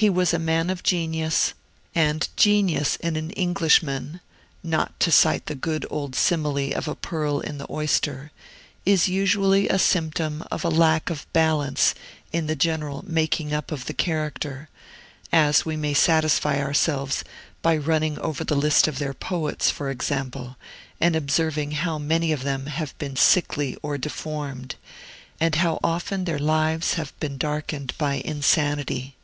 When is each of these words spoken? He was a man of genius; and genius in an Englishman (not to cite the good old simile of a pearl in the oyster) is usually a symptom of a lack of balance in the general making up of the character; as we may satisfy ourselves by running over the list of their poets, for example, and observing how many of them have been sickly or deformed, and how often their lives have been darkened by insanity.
He 0.00 0.08
was 0.08 0.32
a 0.32 0.38
man 0.38 0.70
of 0.70 0.84
genius; 0.84 1.54
and 1.92 2.28
genius 2.36 2.94
in 3.00 3.16
an 3.16 3.30
Englishman 3.30 4.20
(not 4.62 5.00
to 5.00 5.10
cite 5.10 5.46
the 5.46 5.56
good 5.56 5.84
old 5.90 6.14
simile 6.14 6.72
of 6.74 6.86
a 6.86 6.94
pearl 6.94 7.40
in 7.40 7.58
the 7.58 7.66
oyster) 7.68 8.30
is 8.86 9.08
usually 9.08 9.68
a 9.68 9.76
symptom 9.76 10.44
of 10.52 10.62
a 10.64 10.68
lack 10.68 11.10
of 11.10 11.26
balance 11.32 11.96
in 12.32 12.46
the 12.46 12.54
general 12.54 13.02
making 13.08 13.52
up 13.52 13.72
of 13.72 13.86
the 13.86 13.92
character; 13.92 14.68
as 15.32 15.64
we 15.64 15.74
may 15.76 15.94
satisfy 15.94 16.60
ourselves 16.60 17.24
by 17.60 17.76
running 17.76 18.20
over 18.20 18.44
the 18.44 18.54
list 18.54 18.86
of 18.86 19.00
their 19.00 19.12
poets, 19.14 19.68
for 19.68 19.90
example, 19.90 20.56
and 21.00 21.16
observing 21.16 21.72
how 21.72 21.98
many 21.98 22.30
of 22.30 22.44
them 22.44 22.66
have 22.66 22.96
been 22.98 23.16
sickly 23.16 23.76
or 23.82 23.98
deformed, 23.98 24.76
and 25.40 25.56
how 25.56 25.80
often 25.82 26.22
their 26.24 26.38
lives 26.38 26.94
have 26.94 27.18
been 27.18 27.36
darkened 27.36 27.92
by 27.98 28.14
insanity. 28.24 29.16